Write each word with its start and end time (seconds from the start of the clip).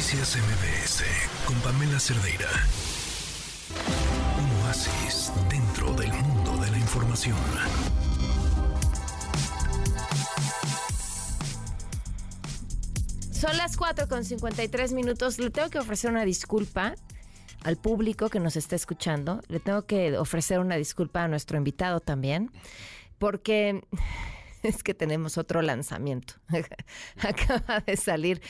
Noticias 0.00 0.34
MBS 0.34 1.04
con 1.44 1.54
Pamela 1.56 2.00
Cerdeira. 2.00 2.48
Un 4.38 4.66
oasis 4.66 5.30
dentro 5.50 5.92
del 5.92 6.10
mundo 6.10 6.56
de 6.56 6.70
la 6.70 6.78
información. 6.78 7.36
Son 13.30 13.54
las 13.58 13.76
4 13.76 14.08
con 14.08 14.24
53 14.24 14.94
minutos. 14.94 15.38
Le 15.38 15.50
tengo 15.50 15.68
que 15.68 15.78
ofrecer 15.78 16.10
una 16.10 16.24
disculpa 16.24 16.94
al 17.62 17.76
público 17.76 18.30
que 18.30 18.40
nos 18.40 18.56
está 18.56 18.76
escuchando. 18.76 19.42
Le 19.48 19.60
tengo 19.60 19.84
que 19.84 20.16
ofrecer 20.16 20.60
una 20.60 20.76
disculpa 20.76 21.24
a 21.24 21.28
nuestro 21.28 21.58
invitado 21.58 22.00
también, 22.00 22.50
porque 23.18 23.84
es 24.62 24.82
que 24.82 24.94
tenemos 24.94 25.36
otro 25.36 25.60
lanzamiento. 25.60 26.36
Acaba 27.20 27.80
de 27.80 27.98
salir 27.98 28.40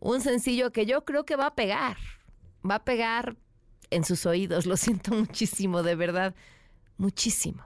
un 0.00 0.20
sencillo 0.20 0.72
que 0.72 0.86
yo 0.86 1.04
creo 1.04 1.24
que 1.24 1.36
va 1.36 1.46
a 1.46 1.54
pegar. 1.54 1.96
Va 2.68 2.76
a 2.76 2.84
pegar 2.84 3.36
en 3.90 4.04
sus 4.04 4.26
oídos. 4.26 4.66
Lo 4.66 4.76
siento 4.76 5.12
muchísimo, 5.12 5.82
de 5.82 5.94
verdad. 5.94 6.34
Muchísimo. 6.96 7.64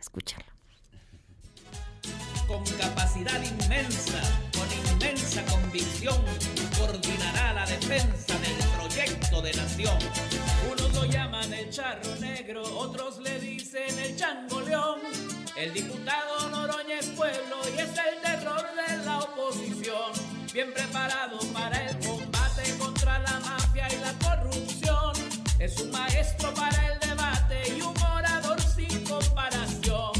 Escúchalo. 0.00 0.44
Con 2.46 2.62
capacidad 2.78 3.42
inmensa, 3.42 4.20
con 4.52 4.92
inmensa 4.92 5.42
convicción, 5.46 6.22
coordinará 6.78 7.54
la 7.54 7.66
defensa 7.66 8.38
del 8.38 8.56
proyecto 8.76 9.40
de 9.40 9.54
nación. 9.54 9.98
Unos 10.70 10.94
lo 10.94 11.04
llaman 11.06 11.50
el 11.54 11.70
charro 11.70 12.14
negro, 12.16 12.62
otros 12.62 13.18
le 13.20 13.40
dicen 13.40 13.98
el 13.98 14.14
chango 14.16 14.60
león. 14.60 15.00
El 15.56 15.72
diputado 15.72 16.50
Noroña 16.50 16.98
es 16.98 17.06
pueblo 17.10 17.56
y 17.74 17.80
es 17.80 17.90
el 17.90 18.20
terror 18.22 18.62
de 18.76 19.04
la 19.06 19.20
oposición. 19.20 20.33
Bien 20.54 20.72
preparado 20.72 21.36
para 21.52 21.76
el 21.84 21.98
combate 21.98 22.62
contra 22.78 23.18
la 23.18 23.40
mafia 23.40 23.88
y 23.92 23.96
la 23.96 24.12
corrupción. 24.24 25.12
Es 25.58 25.80
un 25.80 25.90
maestro 25.90 26.54
para 26.54 26.92
el 26.92 27.00
debate 27.00 27.74
y 27.76 27.82
un 27.82 28.00
orador 28.00 28.60
sin 28.60 29.02
comparación. 29.02 30.12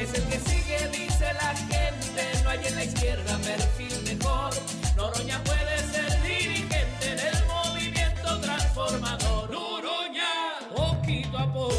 Es 0.00 0.14
el 0.14 0.24
que 0.30 0.40
sigue, 0.40 0.88
dice 0.88 1.34
la 1.34 1.54
gente, 1.54 2.42
no 2.42 2.48
hay 2.48 2.66
en 2.68 2.74
la 2.74 2.84
izquierda 2.84 3.36
perfil 3.36 4.02
mejor. 4.04 4.54
Noroña 4.96 5.44
puede 5.44 5.78
ser 5.92 6.22
dirigente 6.22 7.14
del 7.14 7.46
movimiento 7.46 8.40
transformador. 8.40 9.50
Noroña, 9.50 10.58
poquito 10.74 11.36
a 11.36 11.52
poco 11.52 11.71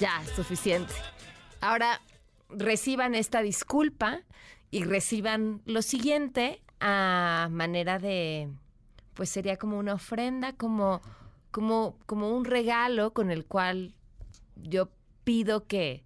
ya, 0.00 0.22
suficiente. 0.34 0.92
Ahora 1.60 2.00
reciban 2.48 3.14
esta 3.14 3.42
disculpa 3.42 4.20
y 4.70 4.84
reciban 4.84 5.62
lo 5.64 5.82
siguiente 5.82 6.62
a 6.80 7.48
manera 7.50 7.98
de, 7.98 8.48
pues 9.14 9.30
sería 9.30 9.56
como 9.56 9.78
una 9.78 9.94
ofrenda, 9.94 10.52
como, 10.54 11.00
como, 11.50 11.98
como 12.06 12.30
un 12.30 12.44
regalo 12.44 13.12
con 13.12 13.30
el 13.30 13.44
cual 13.44 13.94
yo 14.56 14.90
pido 15.24 15.66
que 15.66 16.04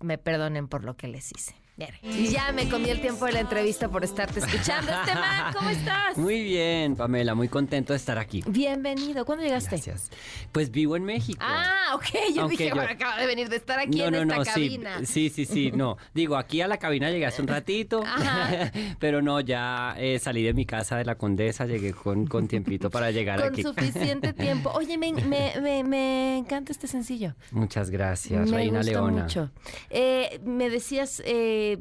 me 0.00 0.18
perdonen 0.18 0.68
por 0.68 0.84
lo 0.84 0.96
que 0.96 1.08
les 1.08 1.32
hice. 1.32 1.63
Y 2.04 2.28
ya 2.28 2.52
me 2.52 2.68
comí 2.68 2.88
el 2.88 3.00
tiempo 3.00 3.26
de 3.26 3.32
la 3.32 3.40
entrevista 3.40 3.88
por 3.88 4.04
estarte 4.04 4.38
escuchando. 4.38 4.92
Esteban, 5.00 5.52
¿cómo 5.52 5.70
estás? 5.70 6.16
Muy 6.16 6.40
bien, 6.44 6.94
Pamela, 6.94 7.34
muy 7.34 7.48
contento 7.48 7.92
de 7.92 7.96
estar 7.96 8.16
aquí. 8.16 8.44
Bienvenido. 8.46 9.24
¿Cuándo 9.24 9.42
llegaste? 9.42 9.70
Gracias. 9.70 10.08
Pues 10.52 10.70
vivo 10.70 10.94
en 10.96 11.02
México. 11.02 11.40
Ah, 11.42 11.94
ok. 11.96 12.04
Yo 12.32 12.42
Aunque 12.42 12.56
dije, 12.58 12.68
yo- 12.68 12.76
bueno, 12.76 12.92
acaba 12.92 13.18
de 13.18 13.26
venir 13.26 13.48
de 13.48 13.56
estar 13.56 13.80
aquí 13.80 13.98
no, 13.98 14.04
en 14.04 14.12
no, 14.12 14.18
esta 14.20 14.36
no, 14.36 14.44
cabina. 14.44 15.00
sí, 15.04 15.30
sí, 15.30 15.46
sí, 15.46 15.72
no. 15.72 15.96
Digo, 16.14 16.36
aquí 16.36 16.60
a 16.60 16.68
la 16.68 16.76
cabina 16.76 17.10
llegué 17.10 17.26
hace 17.26 17.42
un 17.42 17.48
ratito, 17.48 18.02
Ajá. 18.06 18.70
pero 19.00 19.20
no, 19.20 19.40
ya 19.40 19.96
eh, 19.98 20.20
salí 20.20 20.44
de 20.44 20.54
mi 20.54 20.66
casa 20.66 20.96
de 20.96 21.04
la 21.04 21.16
Condesa, 21.16 21.66
llegué 21.66 21.92
con, 21.92 22.28
con 22.28 22.46
tiempito 22.46 22.88
para 22.88 23.10
llegar 23.10 23.40
Con 23.40 23.48
aquí. 23.48 23.62
suficiente 23.64 24.32
tiempo. 24.32 24.70
Oye, 24.70 24.96
me, 24.96 25.12
me- 25.12 25.54
me- 25.60 25.82
me 25.82 26.38
encanta 26.38 26.70
este 26.70 26.86
sencillo. 26.86 27.34
Muchas 27.50 27.90
gracias, 27.90 28.48
me 28.48 28.58
Reina 28.58 28.78
gusta 28.78 28.92
Leona. 28.92 29.22
mucho. 29.24 29.50
Eh, 29.90 30.40
me 30.44 30.70
decías, 30.70 31.20
eh, 31.24 31.62
ah, 31.64 31.76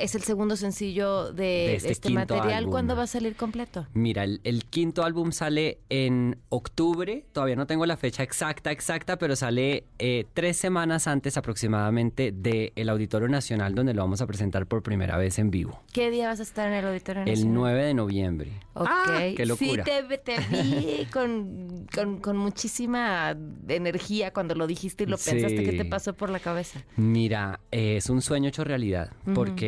es 0.00 0.14
el 0.14 0.22
segundo 0.22 0.56
sencillo 0.56 1.32
de, 1.32 1.42
De 1.42 1.74
este, 1.76 1.92
este 1.92 2.10
material. 2.10 2.50
álbum. 2.52 2.70
¿Cuándo 2.72 2.96
va 2.96 3.02
a 3.04 3.06
salir 3.06 3.36
completo? 3.36 3.86
Mira, 3.94 4.24
el, 4.24 4.40
el 4.44 4.64
quinto 4.64 5.04
álbum 5.04 5.32
sale 5.32 5.78
en 5.88 6.38
octubre, 6.48 7.24
todavía 7.32 7.56
no 7.56 7.66
tengo 7.66 7.86
la 7.86 7.96
fecha 7.96 8.22
exacta, 8.22 8.70
exacta, 8.70 9.16
pero 9.18 9.36
sale 9.36 9.84
eh, 9.98 10.24
tres 10.34 10.56
semanas 10.56 11.06
antes 11.06 11.36
aproximadamente 11.36 12.32
del 12.32 12.88
Auditorio 12.88 13.28
Nacional, 13.28 13.74
donde 13.74 13.94
lo 13.94 14.02
vamos 14.02 14.20
a 14.20 14.26
presentar 14.26 14.66
por 14.66 14.82
primera 14.82 15.16
vez 15.16 15.38
en 15.38 15.50
vivo, 15.50 15.80
¿Qué 15.92 16.10
día 16.10 16.28
vas 16.28 16.40
a 16.40 16.42
estar 16.42 16.68
en 16.68 16.74
el 16.74 16.86
Auditorio 16.86 17.22
el 17.22 17.28
Nacional? 17.30 17.54
9 17.54 17.84
de 17.84 17.94
noviembre. 17.94 18.50
Ok, 18.74 18.88
¡Ah! 18.88 19.20
¡Qué 19.36 19.46
locura! 19.46 19.84
Sí, 19.84 19.90
te, 20.08 20.18
te 20.18 20.38
vi 20.50 21.04
con, 21.12 21.86
con- 21.94 22.18
con 22.20 22.36
muchísima 22.36 23.36
energía 23.68 24.32
cuando 24.32 24.54
lo 24.54 24.66
dijiste 24.66 25.04
y 25.04 25.06
lo 25.06 25.16
pensaste. 25.18 25.62
¿Qué 25.64 25.72
te 25.72 25.84
pasó 25.84 26.14
por 26.14 26.30
la 26.30 26.38
cabeza? 26.40 26.82
Mira, 26.96 27.60
eh, 27.70 27.96
es 27.96 28.08
un 28.10 28.22
sueño 28.22 28.48
hecho 28.48 28.64
realidad, 28.64 29.10
porque 29.34 29.61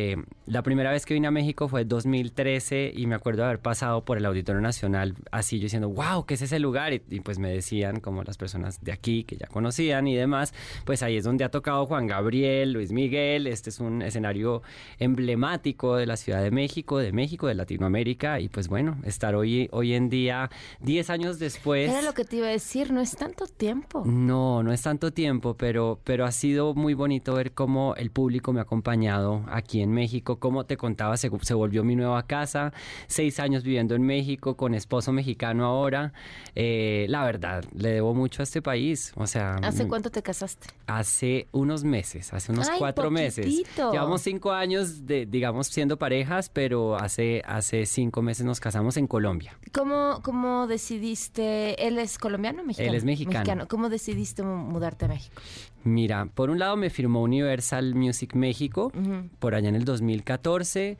la 0.45 0.61
primera 0.61 0.91
vez 0.91 1.05
que 1.05 1.13
vine 1.13 1.27
a 1.27 1.31
México 1.31 1.67
fue 1.67 1.81
en 1.81 1.87
2013 1.87 2.93
y 2.95 3.07
me 3.07 3.15
acuerdo 3.15 3.45
haber 3.45 3.59
pasado 3.59 4.03
por 4.05 4.17
el 4.17 4.25
Auditorio 4.25 4.61
Nacional 4.61 5.15
así 5.31 5.59
yo 5.59 5.63
diciendo, 5.63 5.89
wow, 5.89 6.25
¿qué 6.25 6.35
es 6.35 6.41
ese 6.41 6.59
lugar? 6.59 6.93
Y, 6.93 7.01
y 7.09 7.19
pues 7.21 7.39
me 7.39 7.49
decían, 7.49 7.99
como 7.99 8.23
las 8.23 8.37
personas 8.37 8.83
de 8.83 8.91
aquí 8.91 9.23
que 9.23 9.37
ya 9.37 9.47
conocían 9.47 10.07
y 10.07 10.15
demás, 10.15 10.53
pues 10.85 11.03
ahí 11.03 11.17
es 11.17 11.23
donde 11.23 11.43
ha 11.43 11.49
tocado 11.49 11.85
Juan 11.85 12.07
Gabriel, 12.07 12.73
Luis 12.73 12.91
Miguel, 12.91 13.47
este 13.47 13.69
es 13.69 13.79
un 13.79 14.01
escenario 14.01 14.61
emblemático 14.99 15.95
de 15.95 16.05
la 16.05 16.17
Ciudad 16.17 16.41
de 16.41 16.51
México, 16.51 16.97
de 16.97 17.11
México, 17.11 17.47
de 17.47 17.55
Latinoamérica 17.55 18.39
y 18.39 18.49
pues 18.49 18.67
bueno, 18.67 18.97
estar 19.03 19.35
hoy, 19.35 19.69
hoy 19.71 19.93
en 19.93 20.09
día, 20.09 20.49
10 20.81 21.09
años 21.09 21.39
después... 21.39 21.89
Era 21.89 22.01
lo 22.01 22.13
que 22.13 22.25
te 22.25 22.37
iba 22.37 22.47
a 22.47 22.51
decir, 22.51 22.91
no 22.91 23.01
es 23.01 23.15
tanto 23.15 23.45
tiempo. 23.47 24.03
No, 24.05 24.63
no 24.63 24.71
es 24.71 24.81
tanto 24.81 25.11
tiempo, 25.11 25.55
pero, 25.55 25.99
pero 26.03 26.25
ha 26.25 26.31
sido 26.31 26.73
muy 26.73 26.93
bonito 26.93 27.33
ver 27.33 27.53
cómo 27.53 27.95
el 27.95 28.11
público 28.11 28.53
me 28.53 28.59
ha 28.59 28.63
acompañado 28.63 29.45
aquí 29.47 29.81
en 29.81 29.84
México. 29.91 30.39
Como 30.39 30.65
te 30.65 30.77
contaba, 30.77 31.17
se, 31.17 31.29
se 31.41 31.53
volvió 31.53 31.83
mi 31.83 31.95
nueva 31.95 32.23
casa. 32.27 32.73
Seis 33.07 33.39
años 33.39 33.63
viviendo 33.63 33.95
en 33.95 34.03
México, 34.03 34.55
con 34.57 34.73
esposo 34.73 35.11
mexicano 35.11 35.65
ahora. 35.65 36.13
Eh, 36.55 37.05
la 37.09 37.23
verdad, 37.23 37.63
le 37.75 37.89
debo 37.89 38.13
mucho 38.13 38.41
a 38.41 38.43
este 38.43 38.61
país. 38.61 39.13
O 39.15 39.27
sea, 39.27 39.55
¿Hace 39.55 39.85
mm, 39.85 39.87
cuánto 39.87 40.09
te 40.11 40.21
casaste? 40.23 40.67
hace 40.87 41.47
unos 41.51 41.83
meses, 41.83 42.33
hace 42.33 42.51
unos 42.51 42.69
Ay, 42.69 42.79
cuatro 42.79 43.09
meses. 43.11 43.45
poquitito. 43.45 43.91
Llevamos 43.91 44.21
cinco 44.21 44.51
años, 44.51 45.05
de, 45.05 45.25
digamos, 45.25 45.67
siendo 45.67 45.97
parejas, 45.97 46.49
pero 46.49 46.95
hace, 46.95 47.41
hace 47.45 47.85
cinco 47.85 48.21
meses 48.21 48.45
nos 48.45 48.59
casamos 48.59 48.97
en 48.97 49.07
Colombia. 49.07 49.57
¿Cómo, 49.73 50.19
¿Cómo 50.23 50.67
decidiste? 50.67 51.87
¿Él 51.87 51.97
es 51.99 52.17
colombiano 52.17 52.61
o 52.61 52.65
mexicano? 52.65 52.89
Él 52.89 52.95
es 52.95 53.03
mexicano. 53.03 53.67
¿Cómo 53.67 53.89
decidiste 53.89 54.43
mu- 54.43 54.55
mudarte 54.57 55.05
a 55.05 55.07
México? 55.07 55.41
Mira, 55.83 56.25
por 56.33 56.49
un 56.49 56.57
lado 56.57 56.75
me 56.77 56.89
firmó 56.89 57.21
Universal 57.21 57.93
Music 57.93 58.33
México 58.33 58.91
Ujú. 58.95 59.29
por 59.39 59.53
allá 59.53 59.64
en 59.69 59.75
el 59.75 59.85
2014, 59.85 60.97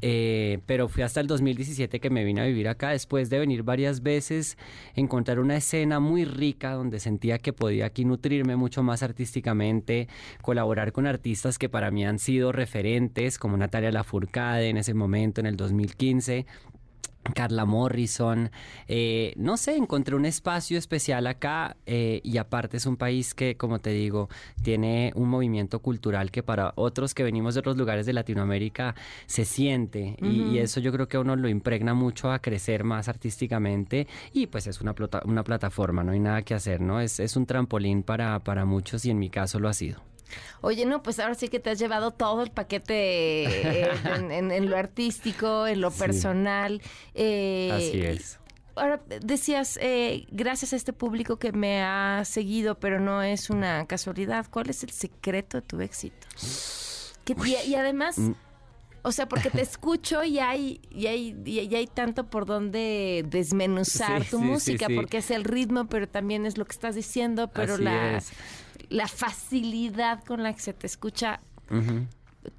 eh, 0.00 0.58
pero 0.66 0.88
fui 0.88 1.02
hasta 1.02 1.20
el 1.20 1.26
2017 1.26 2.00
que 2.00 2.10
me 2.10 2.24
vine 2.24 2.40
a 2.40 2.44
vivir 2.44 2.68
acá 2.68 2.90
después 2.90 3.30
de 3.30 3.38
venir 3.38 3.62
varias 3.62 4.02
veces, 4.02 4.56
encontrar 4.94 5.40
una 5.40 5.56
escena 5.56 6.00
muy 6.00 6.24
rica 6.24 6.72
donde 6.72 7.00
sentía 7.00 7.38
que 7.38 7.52
podía 7.52 7.86
aquí 7.86 8.04
nutrirme 8.04 8.56
mucho 8.56 8.82
más 8.82 9.02
artísticamente, 9.02 10.08
colaborar 10.42 10.92
con 10.92 11.06
artistas 11.06 11.58
que 11.58 11.68
para 11.68 11.90
mí 11.90 12.04
han 12.06 12.18
sido 12.18 12.52
referentes, 12.52 13.38
como 13.38 13.56
Natalia 13.56 13.90
Lafourcade 13.90 14.68
en 14.68 14.76
ese 14.76 14.94
momento, 14.94 15.40
en 15.40 15.46
el 15.46 15.56
2015. 15.56 16.46
Carla 17.34 17.64
Morrison, 17.64 18.50
eh, 18.86 19.32
no 19.36 19.56
sé, 19.56 19.76
encontré 19.76 20.16
un 20.16 20.24
espacio 20.24 20.78
especial 20.78 21.26
acá 21.26 21.76
eh, 21.86 22.20
y 22.24 22.38
aparte 22.38 22.76
es 22.78 22.86
un 22.86 22.96
país 22.96 23.34
que, 23.34 23.56
como 23.56 23.78
te 23.78 23.90
digo, 23.90 24.28
tiene 24.62 25.12
un 25.14 25.28
movimiento 25.28 25.80
cultural 25.80 26.30
que 26.30 26.42
para 26.42 26.72
otros 26.76 27.14
que 27.14 27.22
venimos 27.22 27.54
de 27.54 27.60
otros 27.60 27.76
lugares 27.76 28.06
de 28.06 28.12
Latinoamérica 28.12 28.94
se 29.26 29.44
siente 29.44 30.16
y, 30.20 30.42
y 30.42 30.58
eso 30.58 30.80
yo 30.80 30.92
creo 30.92 31.08
que 31.08 31.16
a 31.16 31.20
uno 31.20 31.36
lo 31.36 31.48
impregna 31.48 31.94
mucho 31.94 32.32
a 32.32 32.38
crecer 32.38 32.84
más 32.84 33.08
artísticamente 33.08 34.06
y 34.32 34.46
pues 34.46 34.66
es 34.66 34.80
una, 34.80 34.94
una 35.24 35.44
plataforma, 35.44 36.02
no 36.02 36.12
hay 36.12 36.20
nada 36.20 36.42
que 36.42 36.54
hacer, 36.54 36.80
¿no? 36.80 37.00
Es, 37.00 37.20
es 37.20 37.36
un 37.36 37.46
trampolín 37.46 38.02
para, 38.02 38.38
para 38.40 38.64
muchos 38.64 39.04
y 39.04 39.10
en 39.10 39.18
mi 39.18 39.30
caso 39.30 39.58
lo 39.58 39.68
ha 39.68 39.74
sido. 39.74 40.07
Oye, 40.60 40.84
no, 40.86 41.02
pues 41.02 41.18
ahora 41.20 41.34
sí 41.34 41.48
que 41.48 41.60
te 41.60 41.70
has 41.70 41.78
llevado 41.78 42.10
todo 42.10 42.42
el 42.42 42.50
paquete 42.50 43.44
eh, 43.84 43.90
en, 44.16 44.30
en- 44.32 44.50
en 44.50 44.70
lo 44.70 44.76
artístico, 44.76 45.66
en 45.66 45.80
lo 45.80 45.90
Sí. 45.90 45.98
personal. 46.00 46.82
eh, 47.14 47.70
Así 47.72 48.00
es. 48.00 48.38
Ahora, 48.76 49.00
decías, 49.24 49.76
eh, 49.82 50.26
gracias 50.30 50.72
a 50.72 50.76
este 50.76 50.92
público 50.92 51.36
que 51.36 51.50
me 51.50 51.82
ha 51.82 52.22
seguido, 52.24 52.76
pero 52.78 53.00
no 53.00 53.22
es 53.24 53.50
una 53.50 53.84
casualidad. 53.86 54.46
¿Cuál 54.50 54.70
es 54.70 54.84
el 54.84 54.90
secreto 54.90 55.56
de 55.58 55.62
tu 55.62 55.80
éxito? 55.80 56.26
Que- 57.24 57.34
y, 57.44 57.70
y 57.70 57.74
además, 57.74 58.18
Mm. 58.18 58.34
o 59.02 59.10
sea, 59.10 59.26
porque 59.28 59.50
te 59.50 59.62
escucho 59.62 60.22
y 60.22 60.38
hay, 60.38 60.80
y 60.90 61.08
hay, 61.08 61.36
y 61.44 61.58
hay 61.74 61.86
tanto 61.88 62.30
por 62.30 62.46
donde 62.46 63.24
desmenuzar 63.28 64.22
Sí, 64.24 64.30
tu 64.30 64.38
sí, 64.38 64.44
música, 64.44 64.86
porque 64.94 65.18
es 65.18 65.30
el 65.32 65.42
ritmo, 65.42 65.88
pero 65.88 66.08
también 66.08 66.46
es 66.46 66.56
lo 66.56 66.64
que 66.64 66.72
estás 66.72 66.94
diciendo, 66.94 67.48
pero 67.48 67.74
Así 67.74 67.82
la, 67.82 68.18
es. 68.18 68.30
La 68.88 69.08
facilidad 69.08 70.24
con 70.24 70.42
la 70.42 70.52
que 70.54 70.60
se 70.60 70.72
te 70.72 70.86
escucha 70.86 71.40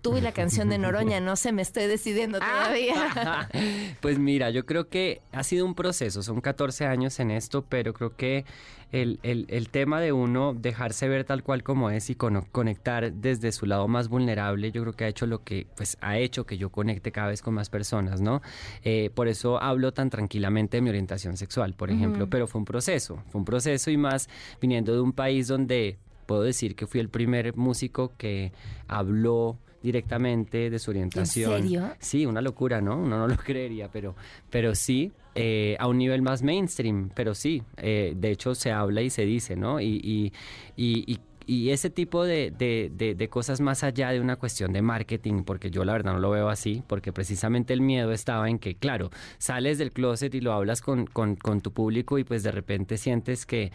tú 0.01 0.17
y 0.17 0.21
la 0.21 0.31
canción 0.33 0.69
de 0.69 0.77
Noroña, 0.77 1.19
no 1.19 1.35
sé, 1.35 1.51
me 1.51 1.63
estoy 1.63 1.87
decidiendo 1.87 2.37
todavía. 2.39 3.49
pues 4.01 4.19
mira, 4.19 4.49
yo 4.51 4.65
creo 4.65 4.87
que 4.87 5.21
ha 5.31 5.43
sido 5.43 5.65
un 5.65 5.73
proceso, 5.73 6.21
son 6.21 6.41
14 6.41 6.85
años 6.85 7.19
en 7.19 7.31
esto, 7.31 7.65
pero 7.67 7.93
creo 7.93 8.15
que 8.15 8.45
el, 8.91 9.19
el, 9.23 9.45
el 9.49 9.69
tema 9.69 9.99
de 9.99 10.11
uno 10.11 10.53
dejarse 10.53 11.07
ver 11.07 11.23
tal 11.23 11.43
cual 11.43 11.63
como 11.63 11.89
es 11.89 12.09
y 12.11 12.15
cono- 12.15 12.45
conectar 12.51 13.11
desde 13.13 13.51
su 13.51 13.65
lado 13.65 13.87
más 13.87 14.09
vulnerable, 14.09 14.71
yo 14.71 14.81
creo 14.83 14.93
que 14.93 15.05
ha 15.05 15.07
hecho 15.07 15.25
lo 15.25 15.43
que, 15.43 15.65
pues 15.75 15.97
ha 16.01 16.17
hecho 16.19 16.45
que 16.45 16.57
yo 16.59 16.69
conecte 16.69 17.11
cada 17.11 17.29
vez 17.29 17.41
con 17.41 17.55
más 17.55 17.69
personas, 17.69 18.21
¿no? 18.21 18.41
Eh, 18.83 19.09
por 19.15 19.27
eso 19.27 19.59
hablo 19.61 19.91
tan 19.91 20.09
tranquilamente 20.11 20.77
de 20.77 20.81
mi 20.81 20.89
orientación 20.89 21.35
sexual, 21.37 21.73
por 21.73 21.89
ejemplo, 21.89 22.29
pero 22.29 22.45
fue 22.47 22.59
un 22.59 22.65
proceso, 22.65 23.23
fue 23.29 23.39
un 23.39 23.45
proceso 23.45 23.89
y 23.89 23.97
más 23.97 24.29
viniendo 24.61 24.93
de 24.93 25.01
un 25.01 25.13
país 25.13 25.47
donde 25.47 25.97
puedo 26.29 26.43
decir 26.43 26.75
que 26.75 26.85
fui 26.85 26.99
el 26.99 27.09
primer 27.09 27.57
músico 27.57 28.13
que 28.17 28.51
habló 28.87 29.57
directamente 29.81 30.69
de 30.69 30.77
su 30.77 30.91
orientación. 30.91 31.63
serio? 31.63 31.89
Sí, 31.99 32.25
una 32.27 32.41
locura, 32.41 32.81
¿no? 32.81 32.97
Uno 32.97 33.17
no 33.17 33.27
lo 33.27 33.35
creería, 33.49 33.89
pero, 33.91 34.13
pero 34.51 34.75
sí, 34.75 35.11
eh, 35.33 35.75
a 35.79 35.87
un 35.87 35.97
nivel 35.97 36.21
más 36.21 36.43
mainstream, 36.43 37.09
pero 37.15 37.33
sí, 37.33 37.63
eh, 37.77 38.13
de 38.15 38.29
hecho 38.29 38.53
se 38.53 38.71
habla 38.71 39.01
y 39.01 39.09
se 39.09 39.23
dice, 39.25 39.55
¿no? 39.55 39.79
Y, 39.81 39.99
y, 40.03 40.33
y, 40.77 41.11
y- 41.13 41.19
y 41.50 41.72
ese 41.72 41.90
tipo 41.90 42.24
de, 42.25 42.51
de- 42.51 42.92
de- 42.94 43.16
de 43.16 43.30
cosas 43.30 43.60
más 43.62 43.84
allá 43.84 44.10
de 44.12 44.22
una 44.22 44.36
cuestión 44.36 44.72
de 44.74 44.81
marketing, 44.81 45.44
porque 45.44 45.72
yo 45.72 45.84
la 45.84 45.94
verdad 45.94 46.13
no 46.13 46.19
lo 46.19 46.30
veo 46.30 46.50
así, 46.50 46.84
porque 46.88 47.12
precisamente 47.12 47.74
el 47.74 47.81
miedo 47.81 48.12
estaba 48.12 48.50
en 48.50 48.60
que, 48.60 48.75
claro, 48.75 49.10
sales 49.38 49.78
del 49.78 49.92
closet 49.92 50.34
y 50.36 50.42
lo 50.42 50.54
hablas 50.54 50.81
con, 50.81 51.06
con, 51.07 51.36
con 51.36 51.62
tu 51.62 51.72
público 51.72 52.18
y 52.19 52.24
pues 52.24 52.44
de 52.44 52.51
repente 52.51 52.98
sientes 52.98 53.46
que 53.46 53.72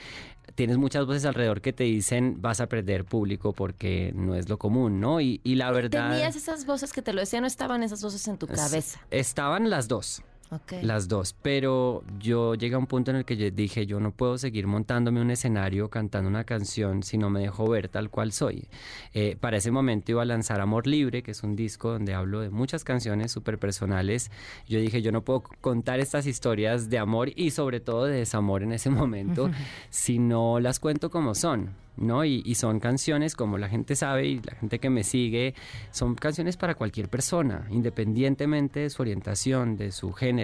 tienes 0.55 0.77
muchas 0.79 1.07
voces 1.07 1.25
alrededor 1.25 1.61
que 1.61 1.73
te 1.73 1.85
dicen 1.85 2.41
vas 2.41 2.61
a 2.61 2.69
perder 2.69 3.05
público 3.05 3.53
porque 3.53 4.13
no 4.15 4.35
es 4.35 4.49
lo 4.49 4.59
común, 4.59 5.01
¿no? 5.01 5.21
Y, 5.21 5.41
y 5.43 5.57
la 5.57 5.71
verdad... 5.73 6.11
Tenías 6.13 6.37
esas 6.37 6.67
voces 6.67 6.93
que 6.93 7.03
te 7.03 7.13
lo 7.13 7.21
decían, 7.21 7.41
no 7.43 7.47
estaban 7.47 7.83
esas 7.83 8.03
voces 8.03 8.29
en 8.29 8.39
tu 8.39 8.47
cabeza. 8.47 9.01
Estaban 9.11 9.69
las 9.71 9.89
dos. 9.89 10.23
Ok. 10.55 10.75
Las 10.83 11.09
dos, 11.09 11.35
pero 11.43 12.05
yo 12.19 12.55
llegué 12.55 12.75
a 12.75 12.79
un 12.79 12.87
punto 12.87 13.11
en 13.11 13.19
el 13.19 13.25
que 13.25 13.37
yo 13.37 13.51
dije, 13.51 13.87
yo 13.87 14.01
no 14.01 14.13
puedo 14.13 14.39
seguir 14.39 14.67
montándome 14.67 15.21
un 15.21 15.31
escenario 15.31 15.89
cantando 15.91 16.29
una 16.29 16.45
canción 16.45 17.03
si 17.03 17.19
no 17.19 17.31
me 17.31 17.41
dejo 17.41 17.69
ver 17.69 17.89
tal 17.89 18.11
cual 18.11 18.33
soy. 18.33 18.69
Eh, 19.13 19.37
para 19.41 19.57
ese 19.57 19.71
momento 19.71 20.13
iba 20.13 20.23
a 20.23 20.27
lanzar 20.27 20.61
Amor 20.61 20.87
Libre, 20.87 21.23
que 21.23 21.33
es 21.33 21.43
un 21.43 21.57
disco 21.57 21.91
donde 21.91 22.15
hablo 22.15 22.41
de 22.41 22.51
muchas 22.51 22.85
canciones 22.85 23.33
súper 23.33 23.59
personales. 23.59 24.31
Yo 24.69 24.79
dije, 24.79 25.03
yo 25.03 25.13
no 25.13 25.23
puedo 25.23 25.43
contar 25.43 26.01
estas 26.01 26.27
historias 26.27 26.89
de 26.91 26.99
amor 26.99 27.31
y 27.35 27.51
sobre 27.51 27.81
todo 27.81 28.05
de 28.05 28.19
desamor 28.19 28.63
en 28.63 28.73
ese 28.73 28.91
momento 28.91 29.51
si 29.91 30.19
no 30.19 30.61
las 30.61 30.81
cuento 30.81 31.11
como 31.11 31.35
son. 31.35 31.85
¿no? 31.97 32.25
Y, 32.25 32.43
y 32.45 32.57
son 32.57 32.81
canciones, 32.81 33.37
como 33.37 33.59
la 33.59 33.69
gente 33.69 33.95
sabe 33.95 34.27
y 34.27 34.41
la 34.41 34.55
gente 34.55 34.79
que 34.79 34.91
me 34.91 35.05
sigue, 35.05 35.55
son 35.91 36.15
canciones 36.15 36.57
para 36.57 36.75
cualquier 36.75 37.09
persona, 37.09 37.67
independientemente 37.71 38.81
de 38.81 38.91
su 38.91 39.03
orientación, 39.03 39.77
de 39.77 39.93
su 39.93 40.13
género, 40.13 40.44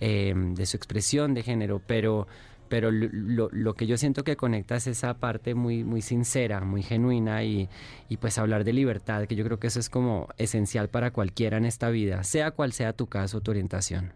eh, 0.00 0.34
de 0.36 0.66
su 0.66 0.76
expresión 0.76 1.34
de 1.34 1.42
género, 1.42 1.80
pero, 1.86 2.26
pero 2.68 2.90
lo, 2.90 3.08
lo- 3.12 3.48
lo 3.52 3.74
que 3.74 3.86
yo 3.86 3.96
siento 3.96 4.24
que 4.24 4.36
conecta 4.36 4.76
es 4.76 4.86
esa 4.86 5.14
parte 5.14 5.54
muy, 5.54 5.84
muy 5.84 6.02
sincera, 6.02 6.60
muy 6.62 6.82
genuina 6.82 7.44
y, 7.44 7.68
y 8.08 8.16
pues 8.18 8.38
hablar 8.38 8.64
de 8.64 8.72
libertad, 8.72 9.26
que 9.26 9.34
yo 9.36 9.44
creo 9.44 9.58
que 9.58 9.66
eso 9.68 9.80
es 9.80 9.90
como 9.90 10.28
esencial 10.38 10.88
para 10.88 11.12
cualquiera 11.12 11.56
en 11.58 11.64
esta 11.66 11.90
vida, 11.90 12.24
sea 12.24 12.50
cual 12.52 12.72
sea 12.72 12.92
tu 12.92 13.06
caso, 13.08 13.40
tu 13.40 13.50
orientación. 13.50 14.12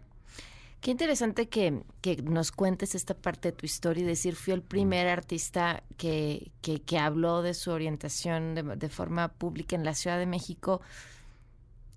Qué 0.81 0.91
interesante 0.93 1.49
que, 1.49 1.83
que 2.01 2.23
nos 2.23 2.53
cuentes 2.53 2.95
esta 2.95 3.15
parte 3.15 3.51
de 3.51 3.53
tu 3.57 3.67
historia 3.67 4.03
y 4.05 4.07
decir, 4.07 4.37
fui 4.37 4.53
el 4.53 4.63
primer 4.63 5.09
artista 5.09 5.83
que, 5.97 6.53
que, 6.63 6.81
que 6.81 6.99
habló 6.99 7.43
de 7.43 7.55
su 7.55 7.71
orientación 7.73 8.55
de, 8.55 8.63
de 8.63 8.89
forma 8.89 9.29
pública 9.29 9.75
en 9.75 9.85
la 9.85 9.95
Ciudad 9.95 10.19
de 10.19 10.27
México. 10.27 10.81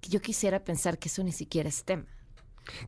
Yo 0.09 0.21
quisiera 0.21 0.63
pensar 0.63 0.97
que 0.97 1.09
eso 1.09 1.23
ni 1.23 1.31
siquiera 1.31 1.69
es 1.69 1.83
tema. 1.83 2.05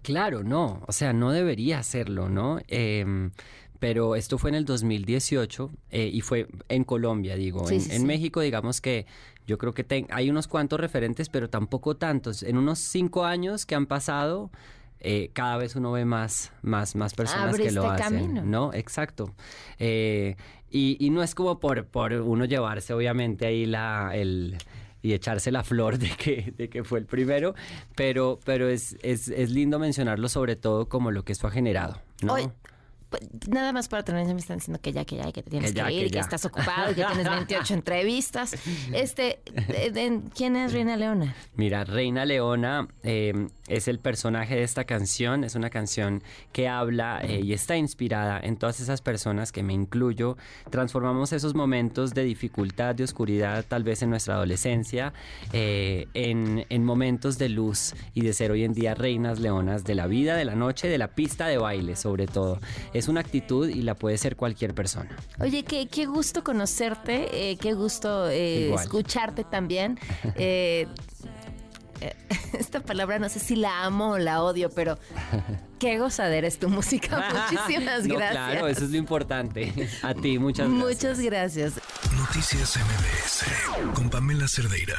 Claro, 0.01 0.43
no, 0.43 0.81
o 0.87 0.91
sea, 0.91 1.13
no 1.13 1.31
debería 1.31 1.79
hacerlo, 1.79 2.29
¿no? 2.29 2.59
Em, 2.67 3.31
pero 3.79 4.15
esto 4.15 4.37
fue 4.37 4.51
en 4.51 4.55
el 4.57 4.65
2018 4.65 5.71
eh, 5.89 6.09
y 6.13 6.21
fue 6.21 6.47
en 6.69 6.83
Colombia, 6.83 7.35
digo. 7.35 7.65
Sí, 7.67 7.75
en, 7.75 7.81
sí, 7.81 7.91
en 7.91 8.01
sí. 8.01 8.05
México, 8.05 8.41
digamos 8.41 8.79
que 8.79 9.05
yo 9.47 9.57
creo 9.57 9.73
que 9.73 9.83
ten- 9.83 10.07
hay 10.11 10.29
unos 10.29 10.47
cuantos 10.47 10.79
referentes, 10.79 11.29
pero 11.29 11.49
tampoco 11.49 11.95
tantos. 11.97 12.43
En 12.43 12.57
unos 12.57 12.77
cinco 12.79 13.25
años 13.25 13.65
que 13.65 13.73
han 13.73 13.87
pasado, 13.87 14.51
eh, 14.99 15.31
cada 15.33 15.57
vez 15.57 15.75
uno 15.75 15.91
ve 15.91 16.05
más, 16.05 16.51
más, 16.61 16.95
más 16.95 17.15
personas 17.15 17.57
que 17.57 17.71
lo 17.71 17.81
Abriste 17.83 18.03
hacen, 18.03 18.19
camino. 18.19 18.43
¿no? 18.45 18.71
Exacto. 18.73 19.33
Eh, 19.79 20.35
y, 20.69 20.95
y 21.03 21.09
no 21.09 21.23
es 21.23 21.33
como 21.33 21.59
por, 21.59 21.85
por 21.87 22.13
uno 22.13 22.45
llevarse, 22.45 22.93
obviamente, 22.93 23.47
ahí 23.47 23.65
la, 23.65 24.11
el 24.13 24.57
y 25.01 25.13
echarse 25.13 25.51
la 25.51 25.63
flor 25.63 25.97
de 25.97 26.09
que, 26.09 26.53
de 26.57 26.69
que 26.69 26.83
fue 26.83 26.99
el 26.99 27.05
primero, 27.05 27.55
pero, 27.95 28.39
pero 28.43 28.69
es, 28.69 28.97
es, 29.01 29.27
es 29.27 29.51
lindo 29.51 29.79
mencionarlo 29.79 30.29
sobre 30.29 30.55
todo 30.55 30.87
como 30.87 31.11
lo 31.11 31.23
que 31.23 31.31
esto 31.31 31.47
ha 31.47 31.51
generado, 31.51 31.99
¿no? 32.21 32.33
Oye, 32.33 32.49
pues, 33.11 33.21
nada 33.49 33.73
más 33.73 33.87
para 33.89 34.03
terminar, 34.03 34.27
ya 34.29 34.33
me 34.33 34.39
están 34.39 34.57
diciendo 34.57 34.79
que 34.81 34.91
ya, 34.93 35.05
que 35.05 35.17
ya, 35.17 35.31
que 35.31 35.43
te 35.43 35.49
tienes 35.51 35.73
Que 35.73 35.91
ir, 35.93 36.09
que 36.09 36.17
estás 36.17 36.45
ocupado, 36.45 36.95
que 36.95 37.03
tienes 37.05 37.29
28 37.29 37.73
entrevistas. 37.75 38.55
Este, 38.93 39.41
de- 39.93 40.21
¿quién 40.35 40.55
es 40.55 40.71
Reina 40.73 40.95
Leona? 40.97 41.35
Mira, 41.55 41.83
Reina 41.83 42.25
Leona 42.25 42.87
eh, 43.03 43.47
es 43.67 43.87
el 43.89 43.99
personaje 43.99 44.55
de 44.55 44.63
esta 44.63 44.85
canción, 44.85 45.43
es 45.43 45.55
una 45.55 45.69
canción 45.69 46.23
que 46.53 46.67
habla 46.69 47.19
eh, 47.21 47.41
y 47.41 47.51
está 47.53 47.75
inspirada 47.75 48.39
en 48.41 48.55
todas 48.55 48.79
esas 48.79 49.01
personas 49.01 49.51
que 49.51 49.61
me 49.61 49.73
incluyo. 49.73 50.37
Transformamos 50.69 51.33
esos 51.33 51.53
momentos 51.53 52.13
de 52.13 52.23
dificultad, 52.23 52.95
de 52.95 53.03
oscuridad, 53.03 53.65
tal 53.67 53.83
vez 53.83 54.01
en 54.03 54.09
nuestra 54.09 54.35
adolescencia, 54.35 55.11
eh, 55.51 56.07
en, 56.13 56.65
en 56.69 56.85
momentos 56.85 57.37
de 57.37 57.49
luz 57.49 57.93
y 58.13 58.21
de 58.21 58.31
ser 58.31 58.51
hoy 58.51 58.63
en 58.63 58.73
día 58.73 58.95
reinas 58.95 59.39
leonas 59.39 59.83
de 59.83 59.95
la 59.95 60.07
vida, 60.07 60.35
de 60.37 60.45
la 60.45 60.55
noche, 60.55 60.87
de 60.87 60.97
la 60.97 61.09
pista 61.09 61.47
de 61.47 61.57
baile 61.57 61.97
sobre 61.97 62.25
todo. 62.27 62.59
Es 62.93 63.00
una 63.07 63.21
actitud 63.21 63.67
y 63.69 63.81
la 63.81 63.95
puede 63.95 64.17
ser 64.17 64.35
cualquier 64.35 64.73
persona. 64.73 65.15
Oye, 65.39 65.63
qué, 65.63 65.87
qué 65.87 66.05
gusto 66.05 66.43
conocerte, 66.43 67.51
eh, 67.51 67.57
qué 67.57 67.73
gusto 67.73 68.29
eh, 68.29 68.73
escucharte 68.73 69.43
también. 69.43 69.99
Eh, 70.35 70.87
eh, 72.01 72.15
esta 72.59 72.79
palabra 72.79 73.19
no 73.19 73.29
sé 73.29 73.39
si 73.39 73.55
la 73.55 73.83
amo 73.85 74.11
o 74.11 74.17
la 74.17 74.41
odio, 74.43 74.69
pero 74.71 74.97
qué 75.79 75.99
gozadera 75.99 76.47
es 76.47 76.57
tu 76.57 76.67
música. 76.69 77.29
Muchísimas 77.51 78.05
No, 78.07 78.15
gracias. 78.15 78.31
claro, 78.31 78.67
eso 78.67 78.85
es 78.85 78.91
lo 78.91 78.97
importante. 78.97 79.71
A 80.01 80.13
ti, 80.13 80.39
muchas 80.39 80.67
gracias. 80.67 80.83
Muchas 80.83 81.19
gracias. 81.25 81.73
Noticias 82.17 82.77
MBS 82.77 83.93
con 83.93 84.09
Pamela 84.09 84.47
Cerdeira. 84.47 84.97